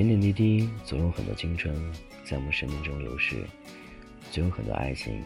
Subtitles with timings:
[0.00, 1.76] 点点滴滴，总有很多青春
[2.24, 3.44] 在我们生命中流逝，
[4.30, 5.22] 总有很多爱情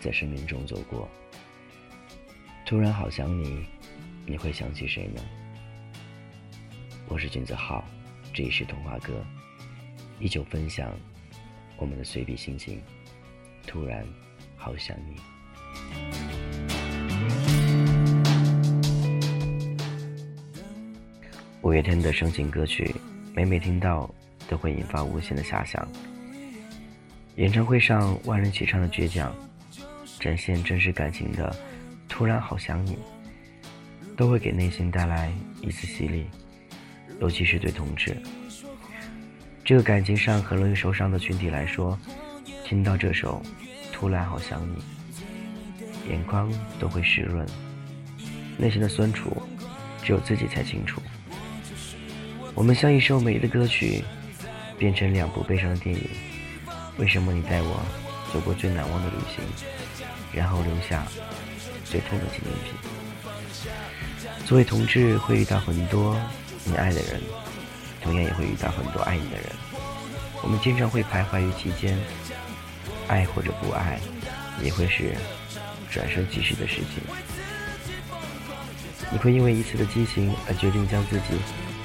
[0.00, 1.06] 在生命中走过。
[2.64, 3.62] 突然好想你，
[4.24, 5.20] 你会想起谁呢？
[7.08, 7.84] 我是君子浩，
[8.32, 9.22] 这里是童话哥，
[10.18, 10.90] 依旧分享
[11.76, 12.80] 我们的随笔心情。
[13.66, 14.02] 突然
[14.56, 15.20] 好想你。
[21.60, 22.94] 五月天的深情歌曲。
[23.40, 24.06] 每每听到，
[24.50, 25.88] 都会引发无限的遐想。
[27.36, 29.34] 演唱会上万人齐唱的倔强，
[30.18, 31.56] 展现真实感情的
[32.06, 32.98] “突然好想你”，
[34.14, 36.26] 都会给内心带来一丝洗礼。
[37.18, 38.14] 尤其是对同志
[39.64, 41.98] 这个感情上很容易受伤的群体来说，
[42.66, 43.42] 听到这首
[43.90, 44.76] “突然好想你”，
[46.10, 47.46] 眼眶都会湿润，
[48.58, 49.34] 内心的酸楚，
[50.02, 51.00] 只有自己才清楚。
[52.54, 54.04] 我们像一首美丽的歌曲，
[54.76, 56.02] 变成两部悲伤的电影。
[56.98, 57.80] 为什么你带我
[58.32, 59.42] 走过最难忘的旅行，
[60.32, 61.06] 然后留下
[61.84, 62.74] 最痛的纪念品？
[64.44, 66.20] 作为同志，会遇到很多
[66.64, 67.20] 你爱的人，
[68.02, 69.46] 同样也会遇到很多爱你的人。
[70.42, 71.98] 我们经常会徘徊于其间，
[73.08, 73.98] 爱或者不爱，
[74.62, 75.14] 也会是
[75.90, 77.02] 转瞬即逝的事情。
[79.12, 81.38] 你会因为一次的激情而决定将自己。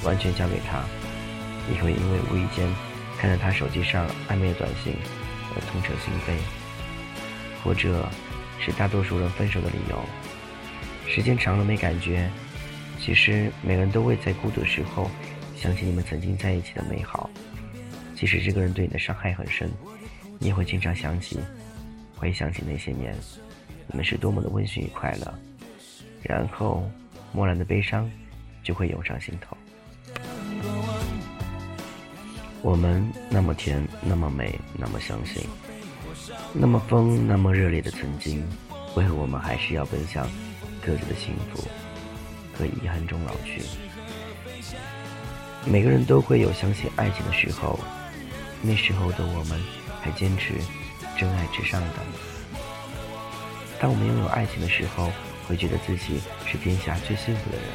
[0.05, 0.83] 完全交给他，
[1.67, 2.65] 你会因为无意间
[3.17, 4.93] 看到他手机上暧昧的短信
[5.55, 6.37] 而痛彻心扉，
[7.63, 8.07] 或者
[8.59, 9.99] 是大多数人分手的理由。
[11.07, 12.29] 时间长了没感觉，
[12.99, 15.09] 其实每个人都会在孤独的时候
[15.55, 17.29] 想起你们曾经在一起的美好。
[18.15, 19.69] 即使这个人对你的伤害很深，
[20.39, 21.39] 你也会经常想起，
[22.15, 23.13] 回想起那些年，
[23.87, 25.33] 你们是多么的温馨与快乐。
[26.23, 26.89] 然后，
[27.33, 28.09] 漠然的悲伤
[28.63, 29.55] 就会涌上心头。
[32.65, 35.47] 我们那么甜，那么美，那么相信，
[36.51, 38.43] 那么疯，那么热烈的曾经，
[38.95, 40.27] 为何我们还是要奔向
[40.83, 41.63] 各自的幸福
[42.57, 43.61] 和遗憾中老去？
[45.63, 47.79] 每个人都会有相信爱情的时候，
[48.63, 49.61] 那时候的我们
[50.01, 50.55] 还坚持
[51.15, 51.97] 真爱至上的。
[53.79, 55.11] 当我们拥有爱情的时候，
[55.47, 57.67] 会觉得自己是天下最幸福的人，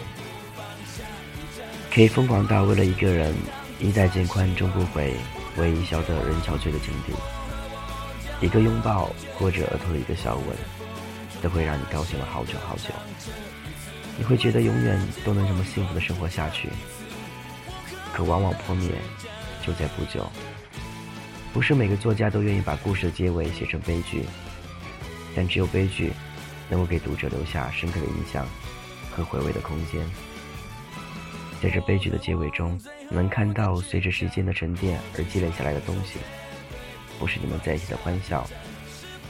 [1.95, 3.33] 可以疯狂到为了一个人。
[3.81, 5.15] 衣带渐宽终不悔，
[5.57, 7.15] 唯一笑得人憔悴的境地。
[8.45, 10.47] 一个拥抱或者额头的一个小吻，
[11.41, 12.91] 都会让你高兴了好久好久。
[14.19, 16.69] 你会觉得永远都能这么幸福的生活下去，
[18.13, 18.91] 可往往破灭
[19.67, 20.31] 就在不久。
[21.53, 24.25] 不是每个作家都愿意把故事的结尾写成悲剧，
[25.35, 26.13] 但只有悲剧
[26.69, 28.47] 能够给读者留下深刻的印象
[29.11, 30.01] 和回味的空间。
[31.62, 36.19] 在这悲剧的结尾中，能看到随着时间的沉淀而积累下来的东西，
[37.19, 38.48] 不是你们在一起的欢笑，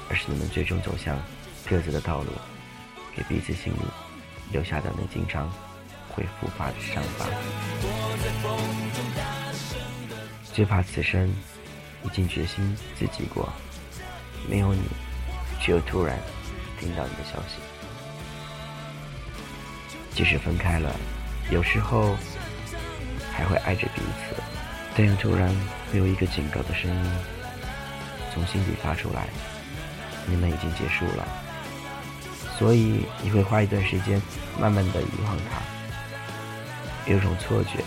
[0.08, 1.20] 而是你们最终走向
[1.68, 2.30] 各自的道路，
[3.16, 3.78] 给彼此心里
[4.52, 5.52] 留下的那经常
[6.08, 7.26] 会复发的伤疤。
[10.52, 11.28] 最怕此生
[12.04, 13.52] 已经决心自己过，
[14.48, 14.82] 没有你，
[15.60, 16.16] 却又突然
[16.78, 17.56] 听到你的消息，
[20.12, 20.94] 即使分开了。
[21.50, 22.16] 有时候
[23.32, 24.40] 还会爱着彼此，
[24.96, 25.48] 但又突然
[25.90, 27.12] 会有一个警告的声音
[28.32, 29.26] 从心底发出来：
[30.26, 31.26] 你们已经结束了。
[32.56, 34.20] 所以你会花一段时间
[34.60, 37.82] 慢慢的遗忘他，有种错觉，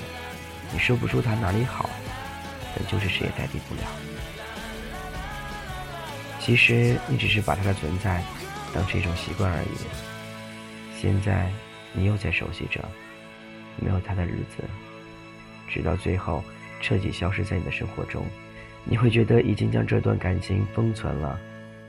[0.71, 1.89] 你说不出他哪里好，
[2.75, 3.81] 但就是谁也代替不了。
[6.39, 8.21] 其实你只是把他的存在
[8.73, 10.99] 当成一种习惯而已。
[10.99, 11.49] 现在
[11.93, 12.83] 你又在熟悉着。
[13.77, 14.63] 没有他的日子，
[15.67, 16.43] 直到最后
[16.81, 18.25] 彻底消失在你的生活中，
[18.83, 21.39] 你会觉得已经将这段感情封存了。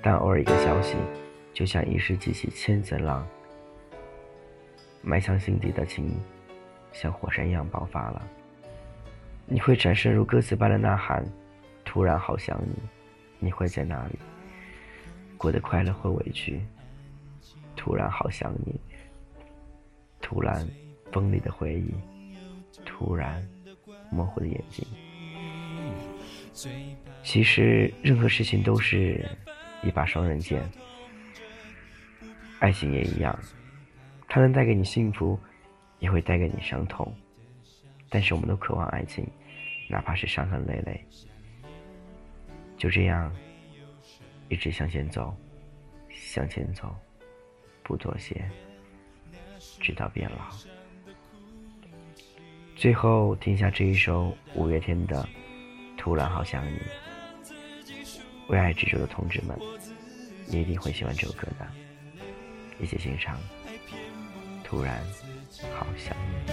[0.03, 0.97] 但偶尔一个消息，
[1.53, 3.27] 就像一时激起千层浪，
[5.03, 6.15] 埋藏心底的情，
[6.93, 8.23] 像火山一样爆发了。
[9.47, 11.25] 你会产生如歌词般的呐喊：
[11.85, 12.77] 突然好想你，
[13.39, 14.19] 你会在哪里？
[15.37, 16.61] 过得快乐或委屈？
[17.77, 18.81] 突然好想你，
[20.21, 20.67] 突然。
[21.15, 21.95] 锋利的回忆，
[22.85, 23.41] 突然
[24.11, 24.85] 模糊的眼睛。
[27.23, 29.25] 其实，任何事情都是
[29.85, 30.61] 一把双刃剑，
[32.59, 33.39] 爱情也一样，
[34.27, 35.39] 它能带给你幸福，
[36.01, 37.15] 也会带给你伤痛。
[38.09, 39.25] 但是，我们都渴望爱情，
[39.89, 41.01] 哪怕是伤痕累累。
[42.77, 43.33] 就这样，
[44.49, 45.33] 一直向前走，
[46.11, 46.93] 向前走，
[47.85, 48.51] 不妥协，
[49.81, 50.74] 直到变老。
[52.85, 55.23] 最后听一下这一首五月天的
[55.97, 56.77] 《突然好想你》，
[58.49, 59.59] 为爱执着的同志们，
[60.47, 61.67] 你一定会喜欢这首歌的。
[62.79, 63.39] 一起欣赏，
[64.63, 65.03] 《突然
[65.73, 66.15] 好想
[66.47, 66.53] 你》。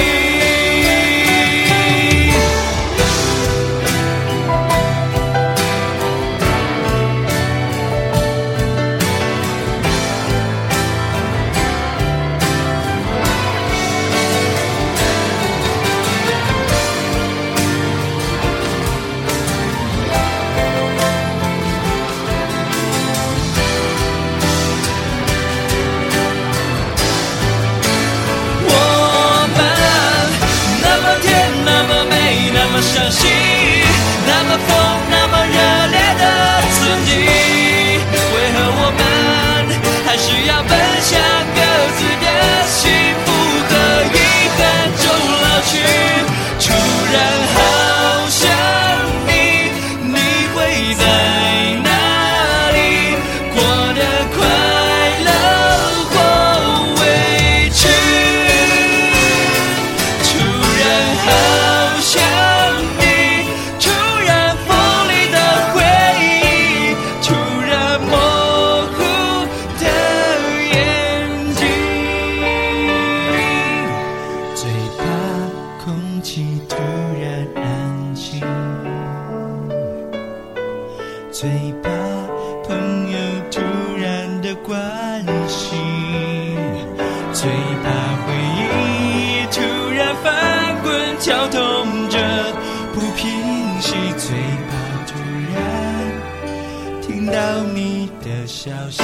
[81.41, 81.49] 最
[81.81, 81.89] 怕
[82.67, 83.17] 朋友
[83.49, 83.61] 突
[83.97, 85.75] 然的关心
[87.33, 87.49] 最
[87.81, 87.89] 怕
[88.21, 89.59] 回忆突
[89.89, 92.19] 然翻滚绞痛着
[92.93, 93.27] 不平
[93.81, 94.37] 息最
[94.69, 94.71] 怕
[95.07, 95.17] 突
[95.55, 99.01] 然听到你的消息。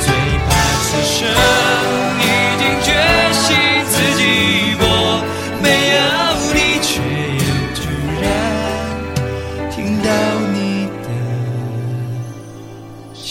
[0.00, 0.12] 最
[0.44, 0.52] 怕
[0.82, 1.26] 此生
[2.20, 2.24] 已
[2.58, 2.92] 经决
[3.32, 3.56] 心
[3.86, 4.65] 自己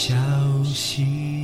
[0.08, 0.14] 消
[0.64, 1.35] 息。